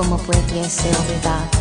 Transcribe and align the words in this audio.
como 0.00 0.16
puede 0.16 0.70
ser 0.70 0.96
olvidado. 0.96 1.59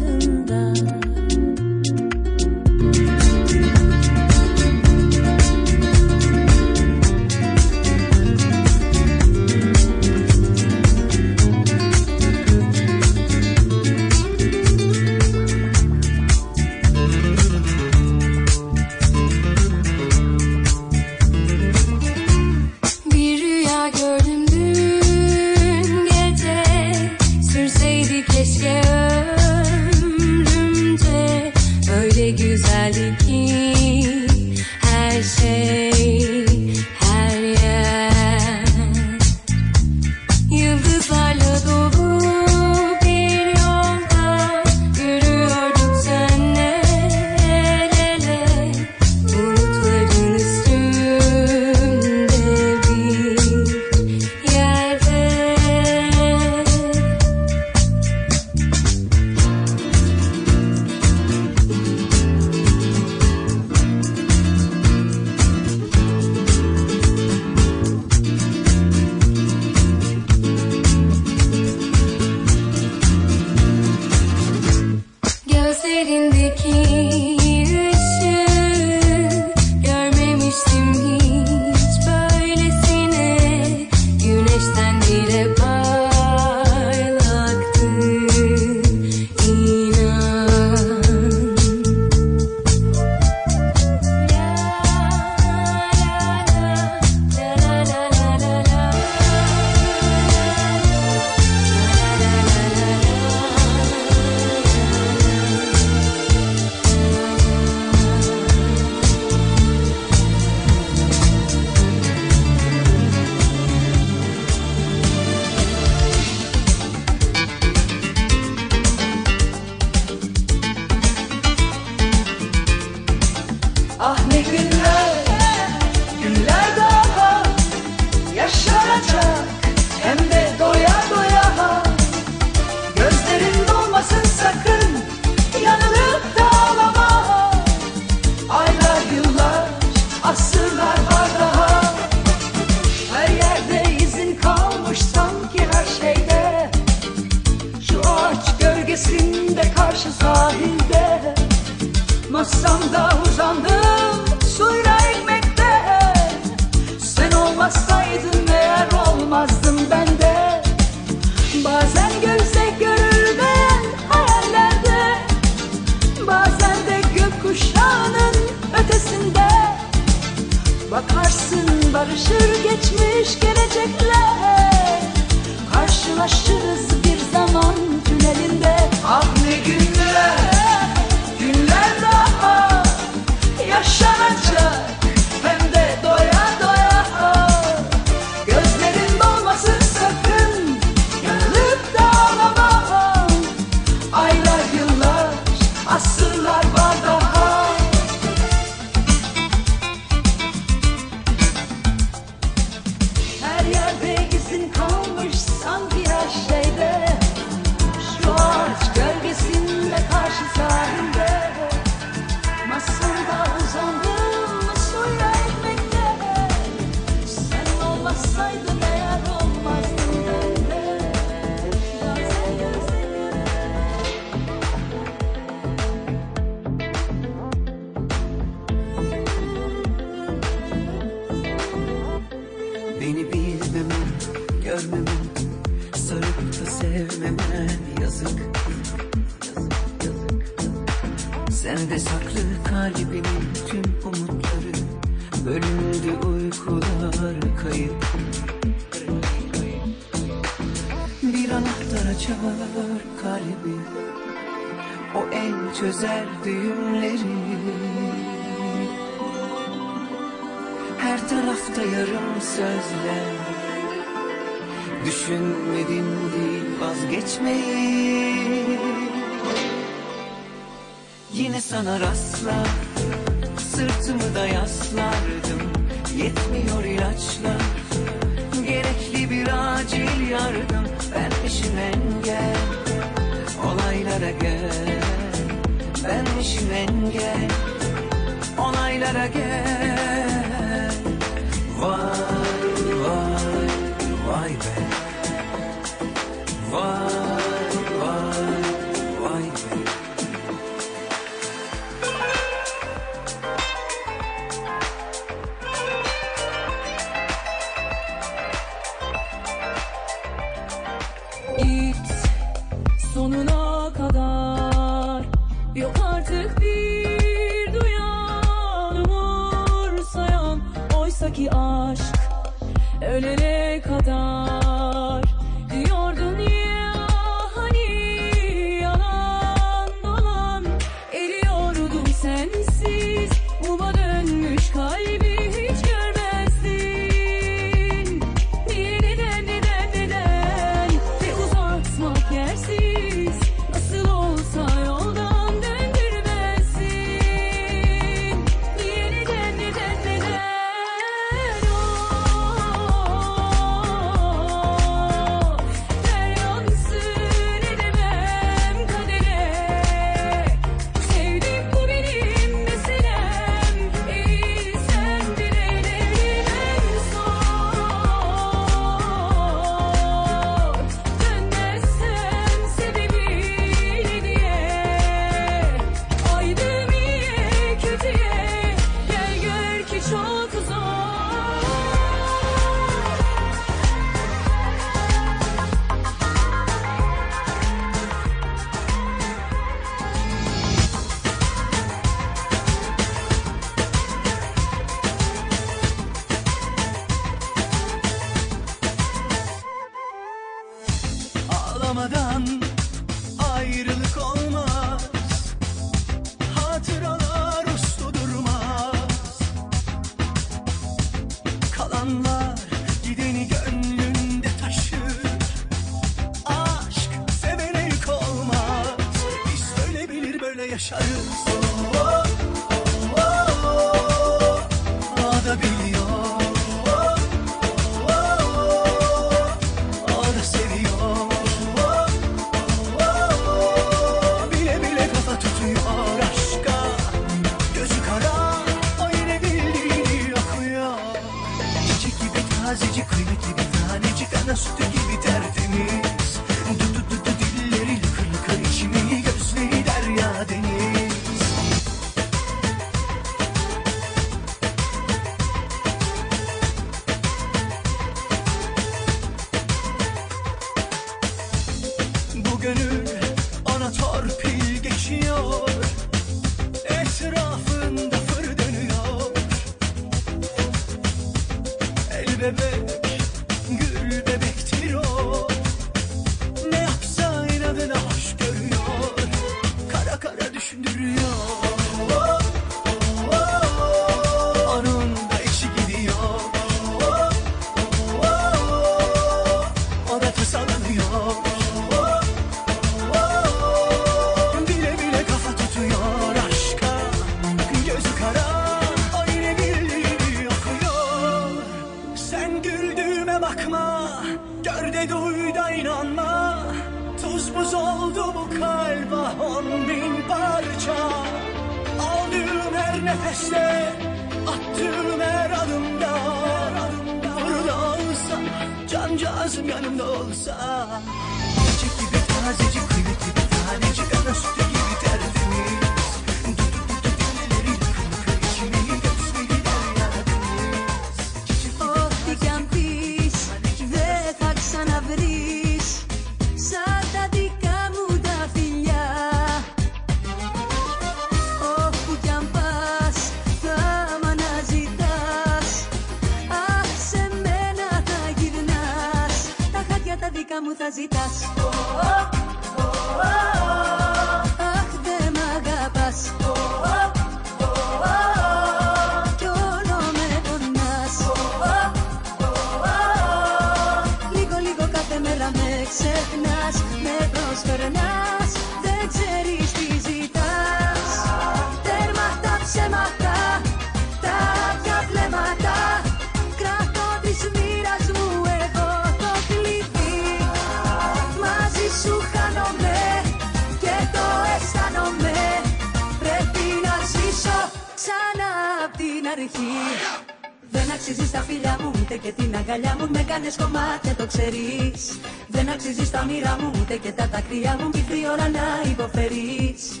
Ούτε 592.00 592.16
και 592.16 592.32
την 592.32 592.56
αγκαλιά 592.56 592.96
μου. 592.98 593.08
Με 593.10 593.22
κάνεις 593.22 593.56
κομμάτια, 593.56 594.14
το 594.14 594.26
ξέρεις. 594.26 595.18
Δεν 595.48 595.68
αξίζεις 595.68 596.10
τα 596.10 596.24
μοίρα 596.24 596.56
μου, 596.60 596.70
ούτε 596.80 596.96
και 596.96 597.12
τα 597.12 597.26
δάκρυα 597.32 597.76
μου. 597.80 597.90
Κι 597.90 597.98
ήρθε 597.98 598.14
η 598.14 598.24
ώρα 598.32 598.48
να 598.48 598.90
υποφέρεις. 598.90 600.00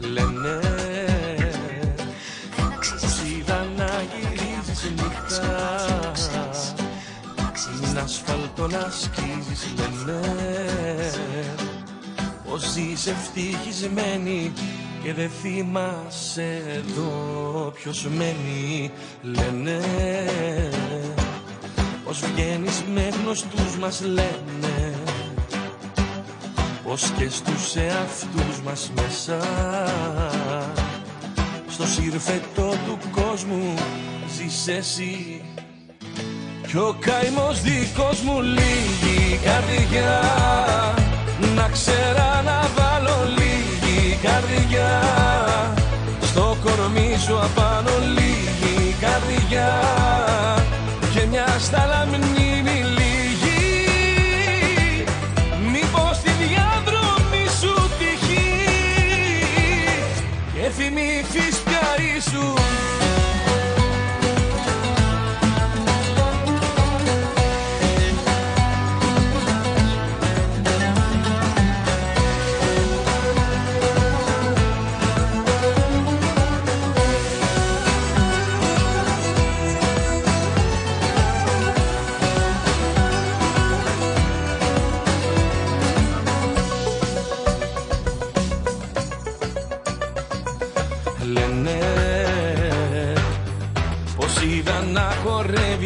Λένε 0.00 0.58
πως 3.00 3.20
είδα 3.28 3.66
να 3.76 3.90
γυρίζεις 4.10 4.90
νύχτα 4.90 6.12
Στην 7.54 7.98
ασφαλτό 7.98 8.66
να 8.66 8.90
σκίζεις 8.90 9.66
λένε 9.76 10.20
πως 12.44 12.70
ζεις 12.72 13.06
ευτυχισμένη 13.06 14.52
και 15.02 15.14
δεν 15.14 15.30
θυμάσαι 15.42 16.62
εδώ 16.66 17.72
ποιος 17.74 18.06
μένει 18.16 18.90
λένε. 19.22 19.80
Πως 22.04 22.20
βγαίνεις 22.34 22.82
με 22.94 23.08
γνωστούς 23.22 23.76
μας 23.78 24.00
λένε. 24.00 24.94
Πως 26.84 27.12
και 27.18 27.28
στους 27.28 27.76
εαυτούς 27.76 28.60
μας 28.64 28.90
μέσα. 28.94 29.38
Στο 31.68 31.86
σύρφετο 31.86 32.74
του 32.86 32.98
κόσμου 33.10 33.74
ζεις 34.36 34.68
εσύ. 34.68 35.42
Κι 36.66 36.76
ο 36.76 36.96
καημός 37.00 37.62
δικός 37.62 38.20
μου 38.20 38.40
λίγη 38.40 39.40
καρδιά. 39.44 40.20
Να 41.54 41.68
ξέρα 41.68 42.42
να 42.42 42.60
βάλω 42.76 42.80
λίγη 42.80 42.89
καρδιά. 44.22 45.02
Στο 46.22 46.56
κορμί 46.64 47.16
σου 47.26 47.38
απάνω 47.38 47.90
λίγη 48.16 48.94
καρδιά. 49.00 49.70
Και 51.14 51.26
μια 51.30 51.46
στάλα 51.58 52.06
μνήμη 52.06 52.84
λίγη 52.98 53.64
Μήπως 55.72 56.18
τη 56.24 56.30
διάδρομη 56.30 57.44
σου 57.60 57.74
τυχεί. 57.98 58.48
Και 60.54 60.70
θυμηθείς 60.76 61.56
πια 61.64 62.04
ήσουν 62.16 62.79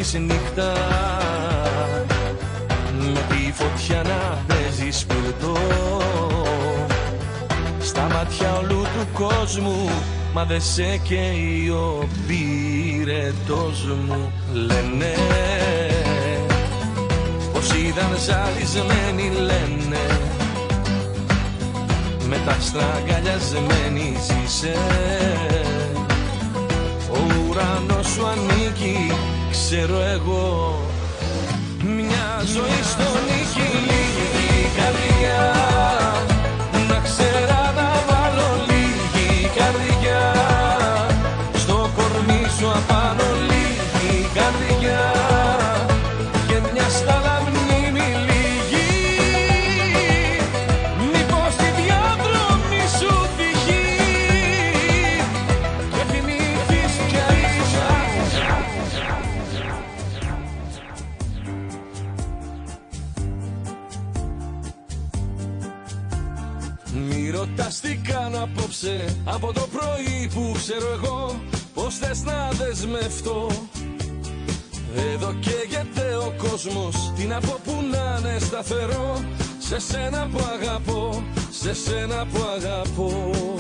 χορεύεις 0.05 0.15
νύχτα. 0.15 0.73
Με 2.99 3.21
τη 3.29 3.53
φωτιά 3.53 4.03
να 4.03 4.45
παίζεις 4.47 4.99
σπιρτό 4.99 5.57
Στα 7.81 8.03
μάτια 8.03 8.55
όλου 8.59 8.83
του 8.83 9.07
κόσμου 9.13 9.91
Μα 10.33 10.45
δεν 10.45 10.61
σε 10.61 11.01
καίει 11.03 11.69
ο 11.69 12.09
πυρετός 12.27 13.87
μου 14.07 14.33
Λένε. 14.53 15.15
Πως 17.53 17.73
είδαν 17.73 18.19
ζαλισμένοι 18.27 19.37
λένε. 19.37 20.01
Με 22.29 22.37
τα 22.47 22.57
στραγγαλιασμένη 22.61 24.17
ζήσε 24.27 24.75
ξέρω 29.77 30.01
εγώ. 30.03 30.81
Μια 31.83 32.43
ζωή 32.55 32.83
στον 32.83 33.14
Από 69.25 69.53
το 69.53 69.69
πρωί 69.73 70.31
που 70.35 70.53
ξέρω 70.57 70.93
εγώ 70.93 71.41
Πως 71.75 71.99
θες 71.99 72.23
να 72.23 72.49
δεσμευτώ. 72.51 73.51
Εδώ 75.13 75.33
καίγεται 75.33 76.17
ο 76.17 76.35
κόσμος 76.49 77.13
Τι 77.17 77.25
να 77.25 77.41
πω 77.41 77.59
που 77.65 77.73
να 77.91 78.19
είναι 78.19 78.39
σταθερό. 78.39 79.25
Σε 79.59 79.79
σένα 79.79 80.29
που 80.33 80.39
αγαπώ 80.55 81.23
Σε 81.51 81.75
σένα 81.75 82.27
που 82.33 82.41
αγαπώ 82.57 83.54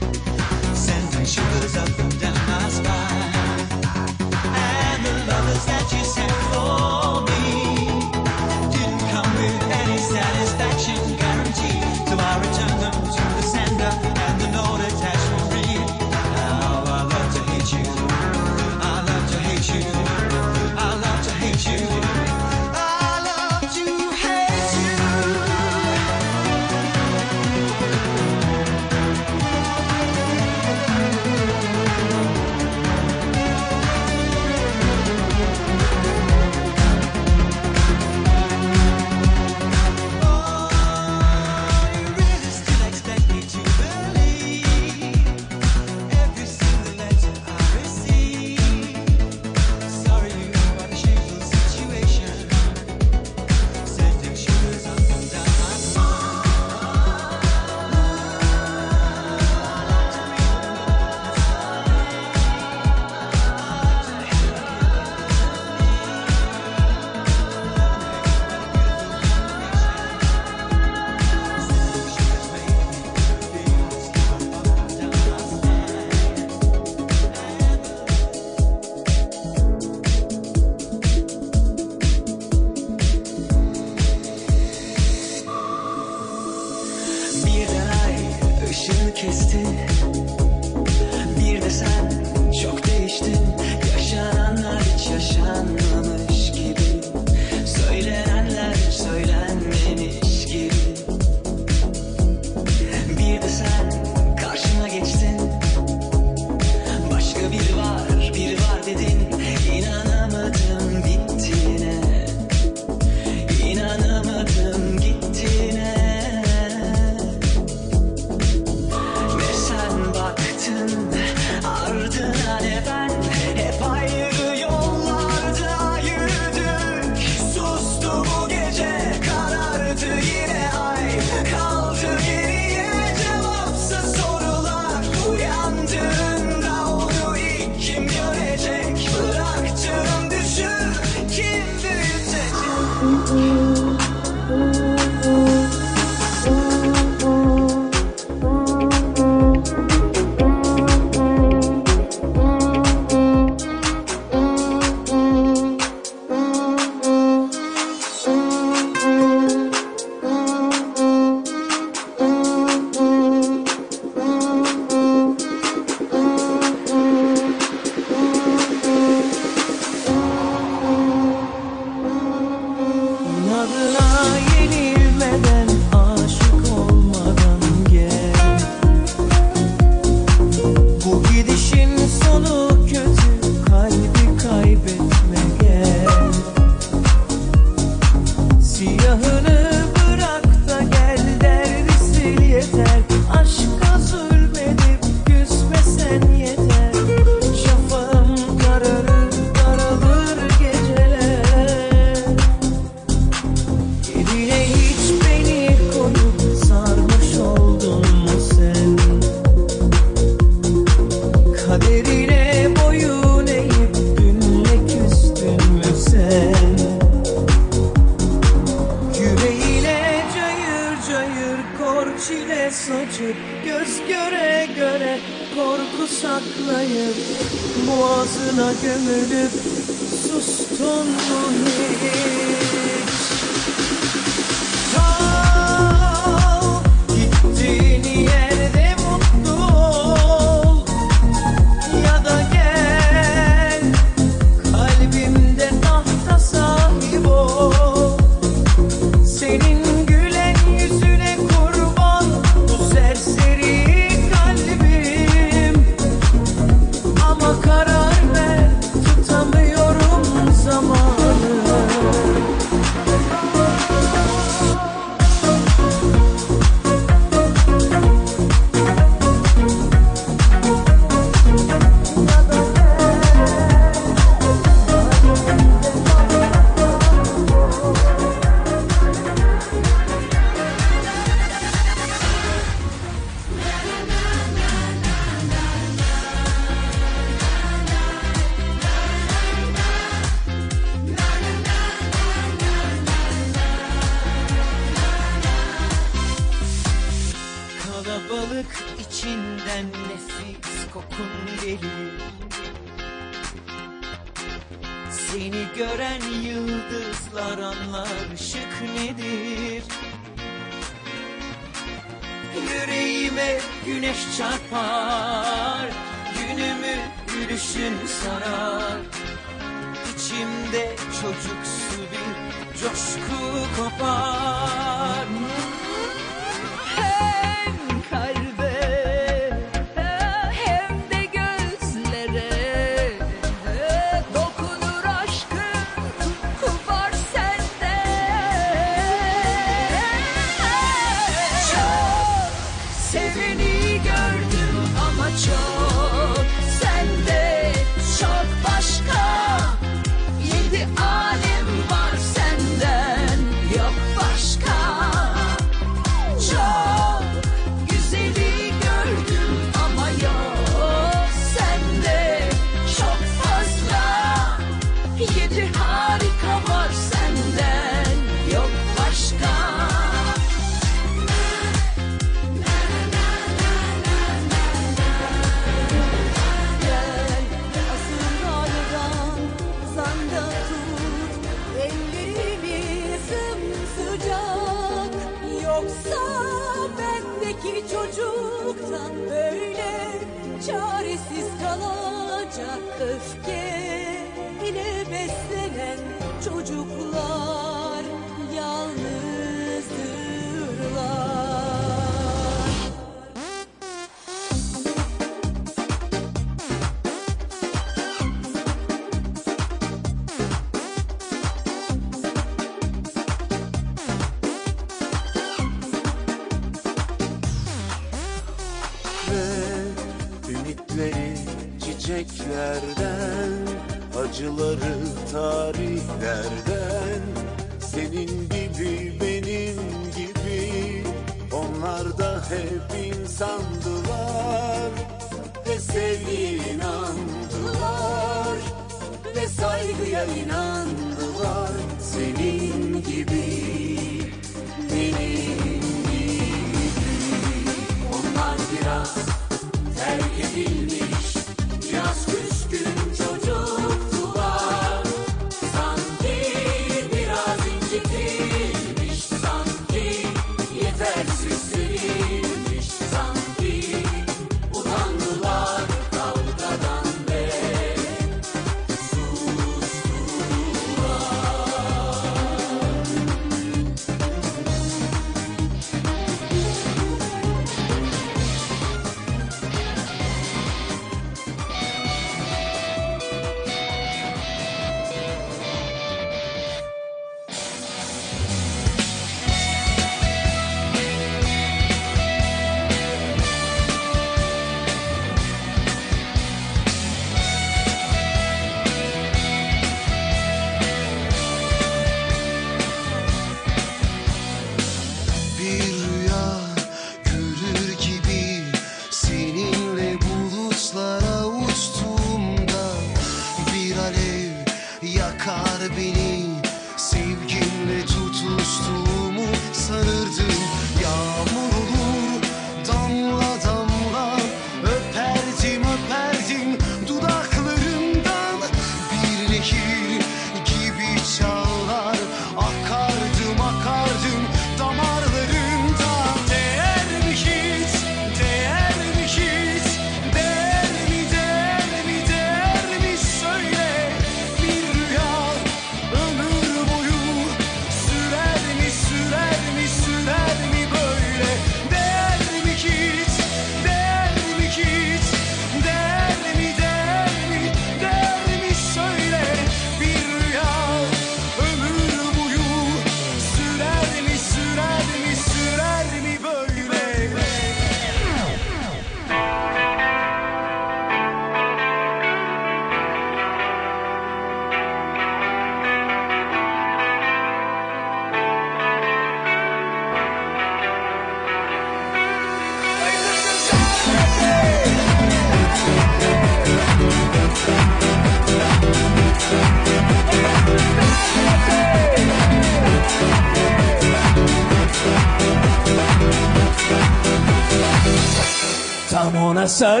sợ 599.80 600.00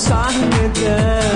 sahnede. 0.00 1.29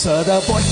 Sir, 0.00 0.24
the 0.24 0.40
boy. 0.48 0.69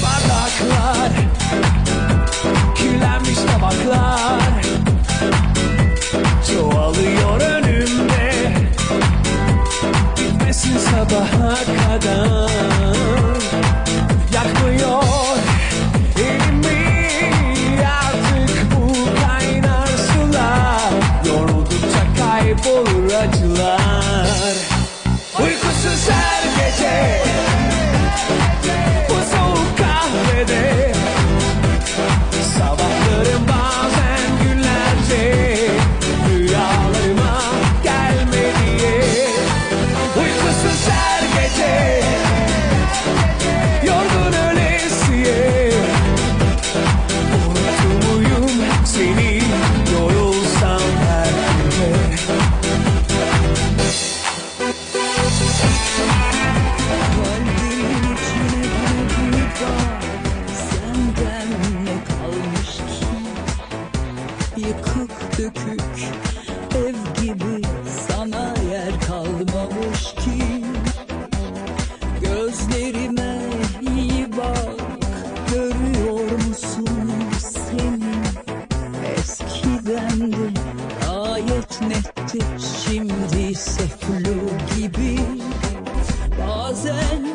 Bazen 86.79 87.35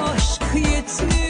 aşk 0.00 0.42
yetmiyor 0.54 1.25